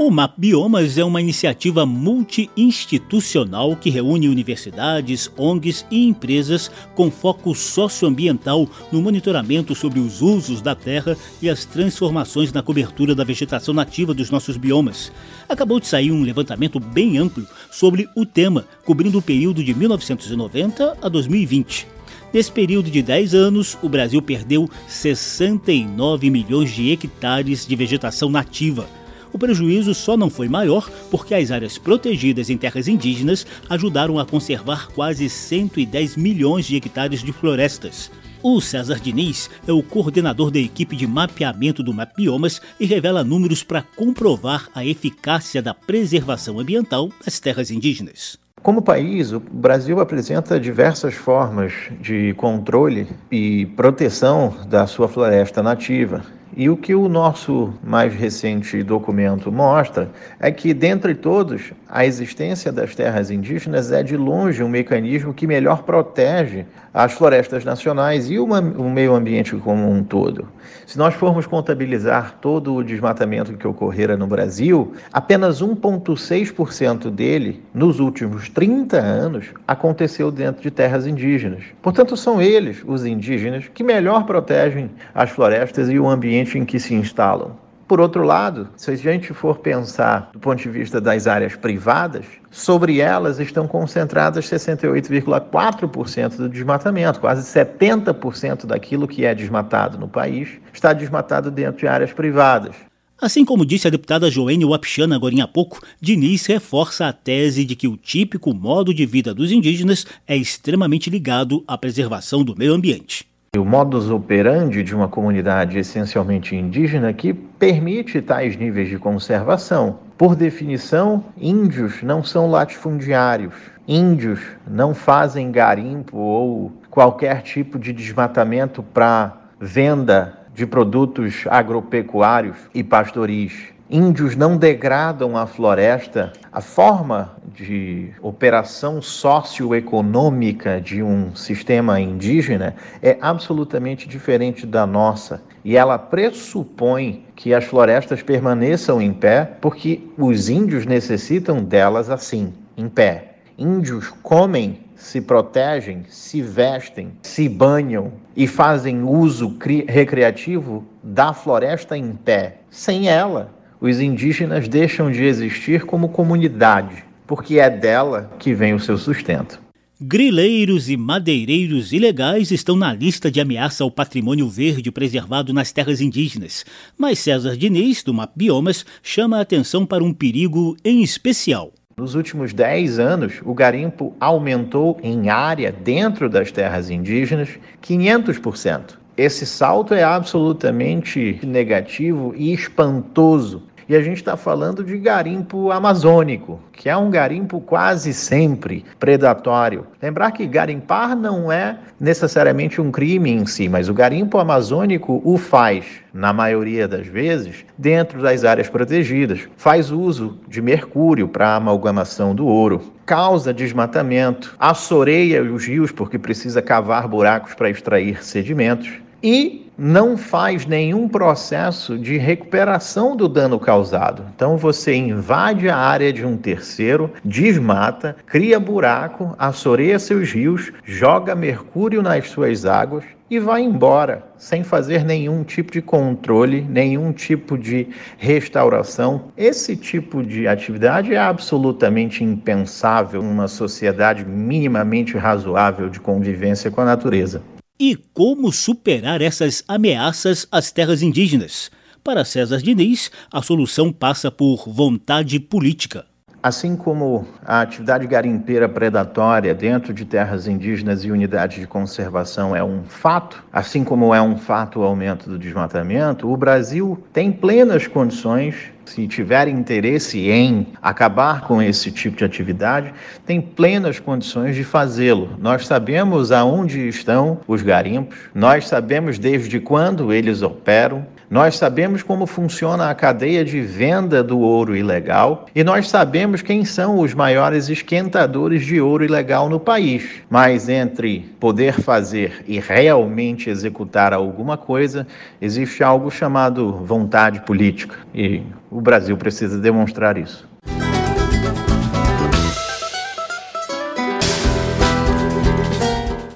O 0.00 0.12
MAP 0.12 0.34
Biomas 0.38 0.96
é 0.96 1.02
uma 1.02 1.20
iniciativa 1.20 1.84
multi-institucional 1.84 3.74
que 3.74 3.90
reúne 3.90 4.28
universidades, 4.28 5.28
ONGs 5.36 5.84
e 5.90 6.06
empresas 6.06 6.70
com 6.94 7.10
foco 7.10 7.52
socioambiental 7.52 8.68
no 8.92 9.02
monitoramento 9.02 9.74
sobre 9.74 9.98
os 9.98 10.22
usos 10.22 10.62
da 10.62 10.76
terra 10.76 11.16
e 11.42 11.50
as 11.50 11.64
transformações 11.64 12.52
na 12.52 12.62
cobertura 12.62 13.12
da 13.12 13.24
vegetação 13.24 13.74
nativa 13.74 14.14
dos 14.14 14.30
nossos 14.30 14.56
biomas. 14.56 15.10
Acabou 15.48 15.80
de 15.80 15.88
sair 15.88 16.12
um 16.12 16.22
levantamento 16.22 16.78
bem 16.78 17.18
amplo 17.18 17.44
sobre 17.68 18.08
o 18.14 18.24
tema, 18.24 18.64
cobrindo 18.84 19.18
o 19.18 19.22
período 19.22 19.64
de 19.64 19.74
1990 19.74 20.96
a 21.02 21.08
2020. 21.08 21.88
Nesse 22.32 22.52
período 22.52 22.88
de 22.88 23.02
10 23.02 23.34
anos, 23.34 23.76
o 23.82 23.88
Brasil 23.88 24.22
perdeu 24.22 24.70
69 24.86 26.30
milhões 26.30 26.70
de 26.70 26.92
hectares 26.92 27.66
de 27.66 27.74
vegetação 27.74 28.30
nativa 28.30 28.88
o 29.32 29.38
prejuízo 29.38 29.94
só 29.94 30.16
não 30.16 30.30
foi 30.30 30.48
maior 30.48 30.90
porque 31.10 31.34
as 31.34 31.50
áreas 31.50 31.78
protegidas 31.78 32.50
em 32.50 32.56
terras 32.56 32.88
indígenas 32.88 33.46
ajudaram 33.68 34.18
a 34.18 34.26
conservar 34.26 34.88
quase 34.88 35.28
110 35.28 36.16
milhões 36.16 36.66
de 36.66 36.76
hectares 36.76 37.22
de 37.22 37.32
florestas. 37.32 38.10
O 38.42 38.60
César 38.60 39.00
Diniz 39.00 39.50
é 39.66 39.72
o 39.72 39.82
coordenador 39.82 40.50
da 40.50 40.60
equipe 40.60 40.94
de 40.94 41.06
mapeamento 41.06 41.82
do 41.82 41.92
Mapiomas 41.92 42.60
e 42.78 42.86
revela 42.86 43.24
números 43.24 43.64
para 43.64 43.82
comprovar 43.82 44.68
a 44.74 44.84
eficácia 44.84 45.60
da 45.60 45.74
preservação 45.74 46.60
ambiental 46.60 47.10
das 47.24 47.40
terras 47.40 47.70
indígenas. 47.70 48.38
Como 48.62 48.82
país, 48.82 49.32
o 49.32 49.40
Brasil 49.40 50.00
apresenta 50.00 50.58
diversas 50.58 51.14
formas 51.14 51.72
de 52.00 52.34
controle 52.34 53.08
e 53.30 53.66
proteção 53.76 54.54
da 54.68 54.86
sua 54.86 55.08
floresta 55.08 55.62
nativa. 55.62 56.22
E 56.58 56.68
o 56.68 56.76
que 56.76 56.92
o 56.92 57.08
nosso 57.08 57.72
mais 57.84 58.12
recente 58.12 58.82
documento 58.82 59.52
mostra 59.52 60.10
é 60.40 60.50
que, 60.50 60.74
dentre 60.74 61.14
todos, 61.14 61.72
a 61.90 62.04
existência 62.04 62.70
das 62.70 62.94
terras 62.94 63.30
indígenas 63.30 63.90
é 63.90 64.02
de 64.02 64.16
longe 64.16 64.62
um 64.62 64.68
mecanismo 64.68 65.32
que 65.32 65.46
melhor 65.46 65.84
protege 65.84 66.66
as 66.92 67.12
florestas 67.12 67.64
nacionais 67.64 68.30
e 68.30 68.38
o 68.38 68.46
meio 68.90 69.14
ambiente 69.14 69.56
como 69.56 69.90
um 69.90 70.02
todo. 70.02 70.48
Se 70.86 70.98
nós 70.98 71.14
formos 71.14 71.46
contabilizar 71.46 72.36
todo 72.42 72.74
o 72.74 72.84
desmatamento 72.84 73.56
que 73.56 73.66
ocorrera 73.66 74.16
no 74.16 74.26
Brasil, 74.26 74.92
apenas 75.12 75.62
1,6% 75.62 77.10
dele, 77.10 77.62
nos 77.72 78.00
últimos 78.00 78.50
30 78.50 78.98
anos, 78.98 79.46
aconteceu 79.66 80.30
dentro 80.30 80.62
de 80.62 80.70
terras 80.70 81.06
indígenas. 81.06 81.64
Portanto, 81.80 82.16
são 82.16 82.42
eles, 82.42 82.82
os 82.86 83.06
indígenas, 83.06 83.66
que 83.72 83.82
melhor 83.82 84.26
protegem 84.26 84.90
as 85.14 85.30
florestas 85.30 85.88
e 85.88 85.98
o 85.98 86.08
ambiente 86.08 86.58
em 86.58 86.64
que 86.64 86.78
se 86.78 86.94
instalam. 86.94 87.67
Por 87.88 88.00
outro 88.00 88.22
lado, 88.22 88.68
se 88.76 88.90
a 88.90 88.96
gente 88.96 89.32
for 89.32 89.60
pensar 89.60 90.28
do 90.34 90.38
ponto 90.38 90.62
de 90.62 90.68
vista 90.68 91.00
das 91.00 91.26
áreas 91.26 91.56
privadas, 91.56 92.26
sobre 92.50 93.00
elas 93.00 93.40
estão 93.40 93.66
concentradas 93.66 94.44
68,4% 94.44 96.36
do 96.36 96.50
desmatamento, 96.50 97.18
quase 97.18 97.50
70% 97.50 98.66
daquilo 98.66 99.08
que 99.08 99.24
é 99.24 99.34
desmatado 99.34 99.96
no 99.96 100.06
país 100.06 100.50
está 100.70 100.92
desmatado 100.92 101.50
dentro 101.50 101.78
de 101.78 101.88
áreas 101.88 102.12
privadas. 102.12 102.76
Assim 103.18 103.42
como 103.42 103.64
disse 103.64 103.88
a 103.88 103.90
deputada 103.90 104.30
Joênia 104.30 104.68
Wapichana 104.68 105.16
agora 105.16 105.42
há 105.42 105.48
pouco, 105.48 105.80
Diniz 105.98 106.44
reforça 106.44 107.08
a 107.08 107.12
tese 107.12 107.64
de 107.64 107.74
que 107.74 107.88
o 107.88 107.96
típico 107.96 108.52
modo 108.52 108.92
de 108.92 109.06
vida 109.06 109.32
dos 109.32 109.50
indígenas 109.50 110.04
é 110.26 110.36
extremamente 110.36 111.08
ligado 111.08 111.64
à 111.66 111.78
preservação 111.78 112.44
do 112.44 112.54
meio 112.54 112.74
ambiente. 112.74 113.26
O 113.58 113.64
modus 113.64 114.08
operandi 114.08 114.84
de 114.84 114.94
uma 114.94 115.08
comunidade 115.08 115.78
essencialmente 115.78 116.54
indígena 116.54 117.12
que 117.12 117.34
permite 117.34 118.22
tais 118.22 118.56
níveis 118.56 118.88
de 118.88 118.98
conservação. 118.98 119.98
Por 120.16 120.36
definição, 120.36 121.24
índios 121.36 122.00
não 122.02 122.22
são 122.22 122.48
latifundiários. 122.48 123.54
Índios 123.86 124.40
não 124.64 124.94
fazem 124.94 125.50
garimpo 125.50 126.16
ou 126.16 126.72
qualquer 126.88 127.42
tipo 127.42 127.78
de 127.80 127.92
desmatamento 127.92 128.80
para 128.80 129.36
venda 129.60 130.38
de 130.54 130.64
produtos 130.64 131.44
agropecuários 131.48 132.56
e 132.72 132.84
pastoris 132.84 133.72
índios 133.90 134.36
não 134.36 134.56
degradam 134.56 135.36
a 135.36 135.46
floresta, 135.46 136.32
a 136.52 136.60
forma 136.60 137.36
de 137.54 138.10
operação 138.20 139.00
socioeconômica 139.00 140.80
de 140.80 141.02
um 141.02 141.34
sistema 141.34 142.00
indígena 142.00 142.76
é 143.02 143.16
absolutamente 143.20 144.06
diferente 144.06 144.66
da 144.66 144.86
nossa. 144.86 145.42
E 145.64 145.76
ela 145.76 145.98
pressupõe 145.98 147.24
que 147.34 147.54
as 147.54 147.64
florestas 147.64 148.22
permaneçam 148.22 149.00
em 149.00 149.12
pé 149.12 149.44
porque 149.60 150.02
os 150.16 150.48
índios 150.48 150.86
necessitam 150.86 151.62
delas 151.62 152.10
assim, 152.10 152.52
em 152.76 152.88
pé. 152.88 153.36
Índios 153.56 154.08
comem 154.22 154.80
se 154.94 155.20
protegem, 155.20 156.04
se 156.08 156.42
vestem, 156.42 157.12
se 157.22 157.48
banham 157.48 158.12
e 158.36 158.46
fazem 158.46 159.02
uso 159.02 159.56
recreativo 159.86 160.84
da 161.02 161.32
floresta 161.32 161.96
em 161.96 162.12
pé. 162.12 162.58
Sem 162.68 163.08
ela, 163.08 163.50
os 163.80 164.00
indígenas 164.00 164.68
deixam 164.68 165.10
de 165.10 165.24
existir 165.24 165.84
como 165.84 166.08
comunidade, 166.08 167.04
porque 167.26 167.58
é 167.58 167.70
dela 167.70 168.30
que 168.38 168.52
vem 168.52 168.74
o 168.74 168.80
seu 168.80 168.98
sustento. 168.98 169.60
Grileiros 170.00 170.88
e 170.88 170.96
madeireiros 170.96 171.92
ilegais 171.92 172.52
estão 172.52 172.76
na 172.76 172.92
lista 172.92 173.32
de 173.32 173.40
ameaça 173.40 173.82
ao 173.82 173.90
patrimônio 173.90 174.48
verde 174.48 174.92
preservado 174.92 175.52
nas 175.52 175.72
terras 175.72 176.00
indígenas, 176.00 176.64
mas 176.96 177.18
César 177.18 177.56
Diniz, 177.56 178.04
do 178.04 178.14
MAP 178.14 178.30
Biomas, 178.36 178.86
chama 179.02 179.38
a 179.38 179.40
atenção 179.40 179.84
para 179.84 180.04
um 180.04 180.14
perigo 180.14 180.76
em 180.84 181.02
especial. 181.02 181.72
Nos 181.96 182.14
últimos 182.14 182.52
10 182.52 183.00
anos, 183.00 183.34
o 183.44 183.52
garimpo 183.52 184.14
aumentou 184.20 185.00
em 185.02 185.30
área 185.30 185.72
dentro 185.72 186.30
das 186.30 186.52
terras 186.52 186.90
indígenas 186.90 187.48
500%. 187.82 188.98
Esse 189.16 189.44
salto 189.44 189.94
é 189.94 190.04
absolutamente 190.04 191.40
negativo 191.42 192.32
e 192.36 192.52
espantoso 192.52 193.64
e 193.88 193.96
a 193.96 194.02
gente 194.02 194.18
está 194.18 194.36
falando 194.36 194.84
de 194.84 194.98
garimpo 194.98 195.70
amazônico, 195.70 196.60
que 196.72 196.88
é 196.88 196.96
um 196.96 197.10
garimpo 197.10 197.60
quase 197.60 198.12
sempre 198.12 198.84
predatório. 198.98 199.86
Lembrar 200.02 200.32
que 200.32 200.46
garimpar 200.46 201.16
não 201.16 201.50
é 201.50 201.78
necessariamente 201.98 202.80
um 202.80 202.90
crime 202.90 203.30
em 203.30 203.46
si, 203.46 203.68
mas 203.68 203.88
o 203.88 203.94
garimpo 203.94 204.38
amazônico 204.38 205.22
o 205.24 205.38
faz, 205.38 205.86
na 206.12 206.32
maioria 206.32 206.86
das 206.86 207.06
vezes, 207.06 207.64
dentro 207.76 208.20
das 208.20 208.44
áreas 208.44 208.68
protegidas. 208.68 209.48
Faz 209.56 209.90
uso 209.90 210.38
de 210.46 210.60
mercúrio 210.60 211.26
para 211.26 211.56
amalgamação 211.56 212.34
do 212.34 212.46
ouro 212.46 212.92
causa 213.08 213.54
desmatamento, 213.54 214.54
assoreia 214.60 215.42
os 215.42 215.64
rios 215.64 215.90
porque 215.90 216.18
precisa 216.18 216.60
cavar 216.60 217.08
buracos 217.08 217.54
para 217.54 217.70
extrair 217.70 218.22
sedimentos 218.22 218.92
e 219.22 219.67
não 219.78 220.16
faz 220.16 220.66
nenhum 220.66 221.08
processo 221.08 221.96
de 221.96 222.18
recuperação 222.18 223.16
do 223.16 223.28
dano 223.28 223.60
causado. 223.60 224.24
Então 224.34 224.56
você 224.56 224.92
invade 224.94 225.68
a 225.68 225.76
área 225.76 226.12
de 226.12 226.26
um 226.26 226.36
terceiro, 226.36 227.12
desmata, 227.24 228.16
cria 228.26 228.58
buraco, 228.58 229.36
assoreia 229.38 229.98
seus 230.00 230.32
rios, 230.32 230.72
joga 230.84 231.36
mercúrio 231.36 232.02
nas 232.02 232.28
suas 232.28 232.66
águas 232.66 233.04
e 233.30 233.38
vai 233.38 233.62
embora, 233.62 234.24
sem 234.38 234.64
fazer 234.64 235.04
nenhum 235.04 235.44
tipo 235.44 235.70
de 235.70 235.82
controle, 235.82 236.62
nenhum 236.62 237.12
tipo 237.12 237.58
de 237.58 237.88
restauração. 238.16 239.24
Esse 239.36 239.76
tipo 239.76 240.22
de 240.22 240.48
atividade 240.48 241.14
é 241.14 241.18
absolutamente 241.18 242.24
impensável 242.24 243.22
numa 243.22 243.46
sociedade 243.46 244.24
minimamente 244.24 245.16
razoável 245.16 245.90
de 245.90 246.00
convivência 246.00 246.70
com 246.70 246.80
a 246.80 246.86
natureza. 246.86 247.42
E 247.80 247.94
como 248.12 248.50
superar 248.50 249.22
essas 249.22 249.62
ameaças 249.68 250.48
às 250.50 250.72
terras 250.72 251.00
indígenas? 251.00 251.70
Para 252.02 252.24
César 252.24 252.58
Diniz, 252.60 253.08
a 253.30 253.40
solução 253.40 253.92
passa 253.92 254.32
por 254.32 254.68
vontade 254.68 255.38
política. 255.38 256.04
Assim 256.40 256.76
como 256.76 257.26
a 257.44 257.62
atividade 257.62 258.06
garimpeira 258.06 258.68
predatória 258.68 259.52
dentro 259.52 259.92
de 259.92 260.04
terras 260.04 260.46
indígenas 260.46 261.04
e 261.04 261.10
unidades 261.10 261.58
de 261.58 261.66
conservação 261.66 262.54
é 262.54 262.62
um 262.62 262.84
fato, 262.84 263.42
assim 263.52 263.82
como 263.82 264.14
é 264.14 264.22
um 264.22 264.36
fato 264.36 264.78
o 264.78 264.84
aumento 264.84 265.28
do 265.28 265.36
desmatamento, 265.36 266.30
o 266.30 266.36
Brasil 266.36 266.96
tem 267.12 267.32
plenas 267.32 267.88
condições 267.88 268.70
se 268.88 269.06
tiver 269.06 269.48
interesse 269.48 270.30
em 270.30 270.66
acabar 270.80 271.42
com 271.42 271.60
esse 271.60 271.90
tipo 271.90 272.16
de 272.16 272.24
atividade, 272.24 272.94
tem 273.26 273.40
plenas 273.40 274.00
condições 274.00 274.54
de 274.54 274.64
fazê-lo. 274.64 275.30
Nós 275.38 275.66
sabemos 275.66 276.32
aonde 276.32 276.88
estão 276.88 277.40
os 277.46 277.62
garimpos, 277.62 278.16
nós 278.34 278.66
sabemos 278.66 279.18
desde 279.18 279.60
quando 279.60 280.12
eles 280.12 280.40
operam, 280.40 281.06
Nós 281.30 281.58
sabemos 281.58 282.02
como 282.02 282.26
funciona 282.26 282.88
a 282.88 282.94
cadeia 282.94 283.44
de 283.44 283.60
venda 283.60 284.22
do 284.22 284.38
ouro 284.38 284.74
ilegal 284.74 285.44
e 285.54 285.62
nós 285.62 285.90
sabemos 285.90 286.40
quem 286.40 286.64
são 286.64 287.00
os 287.00 287.12
maiores 287.12 287.68
esquentadores 287.68 288.64
de 288.64 288.80
ouro 288.80 289.04
ilegal 289.04 289.46
no 289.50 289.60
país. 289.60 290.22
Mas 290.30 290.70
entre 290.70 291.20
poder 291.38 291.74
fazer 291.74 292.42
e 292.48 292.58
realmente 292.58 293.50
executar 293.50 294.14
alguma 294.14 294.56
coisa, 294.56 295.06
existe 295.38 295.84
algo 295.84 296.10
chamado 296.10 296.72
vontade 296.84 297.40
política 297.40 297.96
e 298.14 298.40
o 298.70 298.80
Brasil 298.80 299.14
precisa 299.18 299.58
demonstrar 299.58 300.16
isso. 300.16 300.48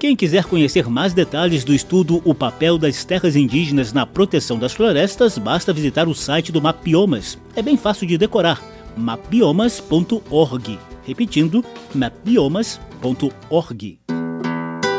Quem 0.02 0.16
quiser 0.16 0.47
conhecer 0.47 0.90
mais 0.90 1.14
detalhes 1.14 1.62
do 1.62 1.73
estudo 1.73 2.21
O 2.25 2.35
papel 2.35 2.76
das 2.76 3.04
terras 3.04 3.37
indígenas 3.37 3.92
na 3.92 4.04
proteção 4.04 4.59
das 4.59 4.73
florestas, 4.73 5.38
basta 5.38 5.73
visitar 5.73 6.09
o 6.09 6.14
site 6.14 6.50
do 6.50 6.61
Mapbiomas. 6.61 7.38
É 7.54 7.62
bem 7.62 7.76
fácil 7.76 8.04
de 8.04 8.18
decorar: 8.18 8.61
mapbiomas.org. 8.97 10.76
Repetindo, 11.06 11.64
mapbiomas.org. 11.94 14.00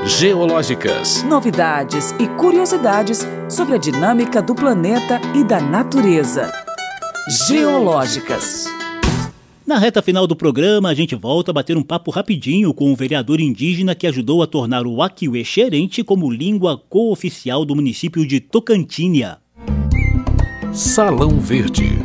Geológicas. 0.06 1.22
Novidades 1.24 2.16
e 2.18 2.26
curiosidades 2.38 3.28
sobre 3.50 3.76
a 3.76 3.78
dinâmica 3.78 4.42
do 4.42 4.56
planeta 4.56 5.20
e 5.36 5.44
da 5.44 5.60
natureza. 5.60 6.50
Geológicas. 7.46 8.68
Na 9.66 9.78
reta 9.78 10.02
final 10.02 10.28
do 10.28 10.36
programa, 10.36 10.90
a 10.90 10.94
gente 10.94 11.16
volta 11.16 11.52
a 11.52 11.54
bater 11.54 11.78
um 11.78 11.84
papo 11.84 12.12
rapidinho 12.12 12.74
com 12.74 12.92
o 12.92 12.96
vereador 12.98 13.40
indígena 13.40 13.96
que 13.96 14.06
ajudou 14.06 14.44
a 14.44 14.48
tornar 14.48 14.86
o 14.86 15.02
Akiwe 15.02 15.44
Xerente 15.46 16.04
como 16.04 16.30
língua 16.30 16.78
cooficial 16.78 17.64
do 17.64 17.74
município 17.74 18.28
de 18.28 18.42
Tocantinha. 18.42 19.38
Salão 20.74 21.40
Verde. 21.40 21.98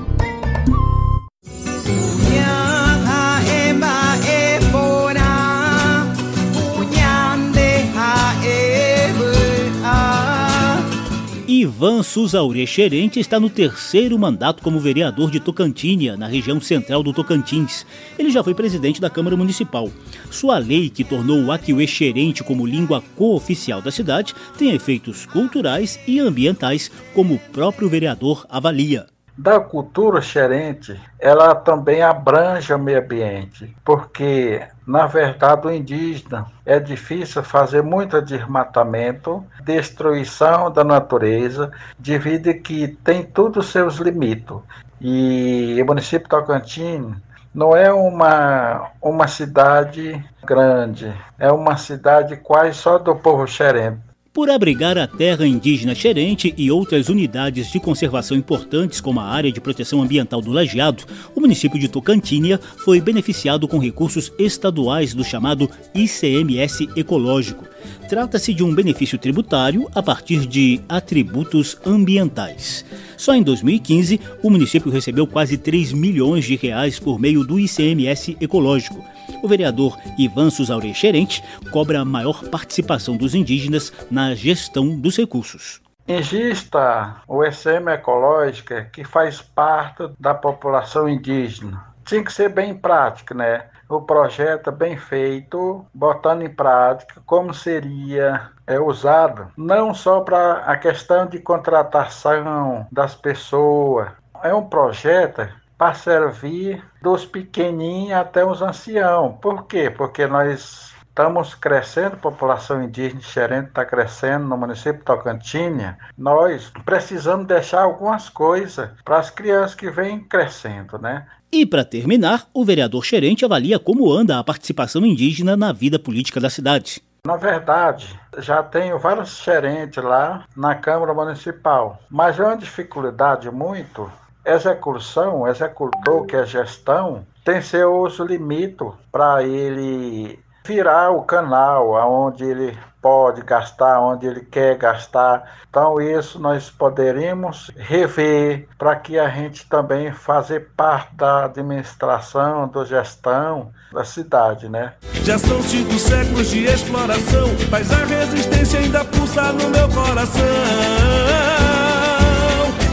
Ivan 11.79 12.03
Suzaure 12.03 12.67
Xerente 12.67 13.21
está 13.21 13.39
no 13.39 13.49
terceiro 13.49 14.19
mandato 14.19 14.65
como 14.65 14.81
vereador 14.81 15.31
de 15.31 15.39
Tocantinha, 15.39 16.17
na 16.17 16.27
região 16.27 16.61
central 16.61 17.05
do 17.05 17.13
Tocantins. 17.13 17.87
Ele 18.19 18.33
já 18.33 18.43
foi 18.43 18.53
presidente 18.53 19.01
da 19.01 19.09
Câmara 19.09 19.37
Municipal. 19.37 19.89
Sua 20.29 20.59
lei, 20.59 20.91
que 20.91 21.05
tornou 21.05 21.41
o 21.41 21.53
Akiwe 21.53 21.87
Xerente 21.87 22.43
como 22.43 22.67
língua 22.67 23.01
cooficial 23.15 23.81
da 23.81 23.93
cidade, 23.93 24.35
tem 24.59 24.75
efeitos 24.75 25.25
culturais 25.25 26.01
e 26.05 26.19
ambientais, 26.19 26.91
como 27.15 27.35
o 27.35 27.39
próprio 27.39 27.89
vereador 27.89 28.45
avalia 28.51 29.07
da 29.39 29.61
cultura 29.61 30.21
xerente, 30.21 31.01
ela 31.17 31.55
também 31.55 32.03
abrange 32.03 32.75
o 32.75 32.79
meio 32.79 32.99
ambiente, 32.99 33.73
porque, 33.85 34.61
na 34.89 35.07
verdade, 35.07 35.67
o 35.67 35.71
indígena 35.71 36.47
é 36.65 36.81
difícil 36.81 37.43
fazer 37.43 37.83
muito 37.83 38.23
desmatamento, 38.23 39.45
destruição 39.63 40.73
da 40.73 40.83
natureza, 40.83 41.71
devido 41.99 42.55
que 42.55 42.89
tem 43.05 43.23
todos 43.23 43.67
os 43.67 43.71
seus 43.71 43.97
limites. 43.97 44.57
E 44.99 45.79
o 45.83 45.85
município 45.85 46.25
de 46.25 46.31
Tocantins 46.31 47.15
não 47.55 47.77
é 47.77 47.93
uma, 47.93 48.91
uma 49.03 49.29
cidade 49.29 50.25
grande, 50.43 51.13
é 51.39 51.53
uma 51.53 51.77
cidade 51.77 52.39
quase 52.39 52.73
só 52.73 52.97
do 52.97 53.15
povo 53.15 53.47
xerente 53.47 54.08
por 54.39 54.51
abrigar 54.51 54.97
a 54.97 55.05
terra 55.05 55.45
indígena 55.45 55.97
xerente 55.97 56.55
e 56.57 56.71
outras 56.71 57.09
unidades 57.09 57.73
de 57.73 57.81
conservação 57.81 58.37
importantes, 58.37 59.01
como 59.01 59.19
a 59.19 59.25
área 59.25 59.51
de 59.51 59.61
proteção 59.61 60.01
ambiental 60.01 60.41
do 60.41 60.53
Lajeado, 60.53 61.03
o 61.35 61.41
município 61.41 61.77
de 61.77 61.89
Tocantins 61.89 62.61
foi 62.85 63.01
beneficiado 63.01 63.67
com 63.67 63.79
recursos 63.79 64.33
estaduais 64.39 65.13
do 65.13 65.25
chamado 65.25 65.69
ICMS 65.93 66.89
ecológico. 66.95 67.65
Trata-se 68.09 68.55
de 68.55 68.65
um 68.65 68.75
benefício 68.75 69.19
tributário 69.19 69.89
a 69.95 70.03
partir 70.03 70.47
de 70.47 70.81
atributos 70.89 71.79
ambientais. 71.85 72.85
Só 73.17 73.35
em 73.35 73.43
2015, 73.43 74.21
o 74.43 74.51
município 74.51 74.91
recebeu 74.91 75.27
quase 75.27 75.59
3 75.59 75.93
milhões 75.93 76.45
de 76.45 76.57
reais 76.57 76.99
por 76.99 77.19
meio 77.19 77.45
do 77.45 77.59
ICMS 77.59 78.37
ecológico. 78.41 79.05
O 79.43 79.49
vereador 79.49 79.97
Ivan 80.19 80.51
Suzaure 80.51 80.95
Xerente 80.95 81.43
cobra 81.71 82.01
a 82.01 82.05
maior 82.05 82.45
participação 82.45 83.17
dos 83.17 83.35
indígenas 83.35 83.93
na 84.11 84.35
gestão 84.35 84.99
dos 84.99 85.17
recursos. 85.17 85.81
Exista 86.07 87.17
o 87.29 87.45
ICM 87.45 87.93
ecológico 87.93 88.75
que 88.91 89.05
faz 89.05 89.43
parte 89.43 90.09
da 90.19 90.35
população 90.35 91.07
indígena. 91.07 91.85
Tinha 92.05 92.25
que 92.25 92.33
ser 92.33 92.49
bem 92.49 92.75
prático, 92.75 93.35
né? 93.35 93.67
O 93.89 94.03
projeto 94.03 94.71
bem 94.71 94.97
feito, 94.97 95.87
botando 95.95 96.43
em 96.43 96.55
prática 96.55 97.21
como 97.25 97.55
seria 97.55 98.51
é 98.67 98.79
usado, 98.79 99.51
não 99.57 99.95
só 99.95 100.21
para 100.21 100.59
a 100.65 100.77
questão 100.77 101.27
de 101.27 101.39
contratação 101.39 102.87
das 102.93 103.15
pessoas. 103.15 104.11
É 104.43 104.55
um 104.55 104.69
projeto 104.69 105.49
para 105.79 105.95
servir 105.95 106.85
dos 107.01 107.25
pequenininhos 107.25 108.19
até 108.19 108.45
os 108.45 108.61
anciãos. 108.61 109.37
Por 109.41 109.67
quê? 109.67 109.89
Porque 109.89 110.27
nós 110.27 110.95
estamos 111.19 111.53
crescendo, 111.57 112.15
a 112.15 112.19
população 112.19 112.81
indígena 112.81 113.21
diferente 113.21 113.69
está 113.71 113.85
crescendo 113.85 114.47
no 114.47 114.57
município 114.57 115.01
de 115.01 115.05
Tocantinha, 115.05 115.99
nós 116.17 116.71
precisamos 116.85 117.45
deixar 117.45 117.83
algumas 117.83 118.29
coisas 118.29 118.91
para 119.05 119.19
as 119.19 119.29
crianças 119.29 119.75
que 119.75 119.91
vêm 119.91 120.21
crescendo, 120.21 120.97
né? 120.97 121.27
E 121.51 121.67
para 121.67 121.85
terminar, 121.85 122.47
o 122.55 122.65
vereador 122.65 123.05
Xerente 123.05 123.45
avalia 123.45 123.81
como 123.81 124.13
anda 124.13 124.39
a 124.39 124.45
participação 124.45 125.05
indígena 125.05 125.57
na 125.57 125.73
vida 125.73 125.99
política 125.99 126.39
da 126.39 126.49
cidade. 126.49 127.03
Na 127.27 127.37
verdade, 127.37 128.17
já 128.39 128.63
tenho 128.63 128.97
vários 128.97 129.43
gerentes 129.43 130.03
lá 130.03 130.45
na 130.57 130.77
Câmara 130.77 131.13
Municipal, 131.13 131.99
mas 132.09 132.39
é 132.39 132.45
uma 132.45 132.57
dificuldade 132.57 133.51
muito. 133.51 134.09
Execução, 134.47 135.49
executor, 135.49 136.27
que 136.27 136.37
é 136.37 136.47
gestão, 136.47 137.27
tem 137.45 137.61
seus 137.61 138.19
limites 138.21 138.87
para 139.11 139.43
ele 139.43 140.39
virar 140.65 141.11
o 141.11 141.23
canal 141.23 141.97
aonde 141.97 142.45
ele 142.45 142.79
pode 143.01 143.43
gastar, 143.43 144.01
onde 144.01 144.27
ele 144.27 144.41
quer 144.41 144.77
gastar. 144.77 145.59
Então 145.71 146.01
isso 146.01 146.39
nós 146.39 146.71
poderíamos 146.71 147.71
rever 147.77 148.69
para 148.77 148.97
que 148.97 149.19
a 149.19 149.29
gente 149.29 149.69
também 149.69 150.13
fazer 150.13 150.71
parte 150.77 151.15
da 151.15 151.45
administração, 151.45 152.69
da 152.69 152.85
gestão 152.85 153.71
da 153.93 154.05
cidade, 154.05 154.69
né? 154.69 154.95
Já 155.23 155.39
são 155.39 155.63
cinco 155.63 155.99
séculos 155.99 156.51
de 156.51 156.65
exploração, 156.65 157.49
mas 157.71 157.91
a 157.93 158.05
resistência 158.05 158.81
ainda 158.81 159.05
pulsa 159.05 159.53
no 159.53 159.69
meu 159.71 159.89
coração. 159.89 160.43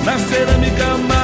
Na 0.05 0.19
cerâmica 0.19 1.14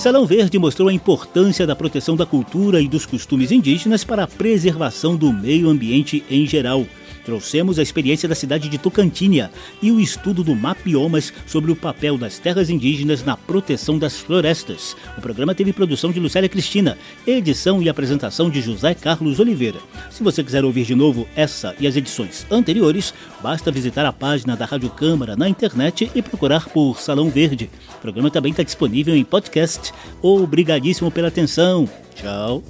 Salão 0.00 0.24
Verde 0.24 0.58
mostrou 0.58 0.88
a 0.88 0.94
importância 0.94 1.66
da 1.66 1.76
proteção 1.76 2.16
da 2.16 2.24
cultura 2.24 2.80
e 2.80 2.88
dos 2.88 3.04
costumes 3.04 3.52
indígenas 3.52 4.02
para 4.02 4.24
a 4.24 4.26
preservação 4.26 5.14
do 5.14 5.30
meio 5.30 5.68
ambiente 5.68 6.24
em 6.30 6.46
geral. 6.46 6.86
Trouxemos 7.24 7.78
a 7.78 7.82
experiência 7.82 8.28
da 8.28 8.34
cidade 8.34 8.68
de 8.68 8.78
Tocantinha 8.78 9.50
e 9.82 9.90
o 9.90 10.00
estudo 10.00 10.42
do 10.42 10.54
Mapiomas 10.54 11.32
sobre 11.46 11.70
o 11.70 11.76
papel 11.76 12.16
das 12.16 12.38
terras 12.38 12.70
indígenas 12.70 13.24
na 13.24 13.36
proteção 13.36 13.98
das 13.98 14.18
florestas. 14.18 14.96
O 15.16 15.20
programa 15.20 15.54
teve 15.54 15.72
produção 15.72 16.10
de 16.10 16.20
Lucélia 16.20 16.48
Cristina, 16.48 16.98
edição 17.26 17.82
e 17.82 17.88
apresentação 17.88 18.50
de 18.50 18.60
José 18.60 18.94
Carlos 18.94 19.38
Oliveira. 19.40 19.78
Se 20.10 20.22
você 20.22 20.42
quiser 20.42 20.64
ouvir 20.64 20.84
de 20.84 20.94
novo 20.94 21.28
essa 21.36 21.74
e 21.78 21.86
as 21.86 21.96
edições 21.96 22.46
anteriores, 22.50 23.14
basta 23.42 23.70
visitar 23.70 24.06
a 24.06 24.12
página 24.12 24.56
da 24.56 24.64
Rádio 24.64 24.90
Câmara 24.90 25.36
na 25.36 25.48
internet 25.48 26.10
e 26.14 26.22
procurar 26.22 26.68
por 26.68 27.00
Salão 27.00 27.30
Verde. 27.30 27.70
O 27.96 28.00
programa 28.00 28.30
também 28.30 28.50
está 28.50 28.62
disponível 28.62 29.14
em 29.14 29.24
podcast. 29.24 29.92
Obrigadíssimo 30.22 31.10
pela 31.10 31.28
atenção. 31.28 31.88
Tchau. 32.14 32.62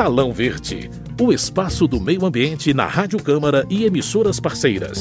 Salão 0.00 0.32
Verde 0.32 0.88
o 1.20 1.30
espaço 1.30 1.86
do 1.86 2.00
meio 2.00 2.24
ambiente 2.24 2.72
na 2.72 2.86
Rádio 2.86 3.22
Câmara 3.22 3.66
e 3.68 3.84
emissoras 3.84 4.40
parceiras. 4.40 4.98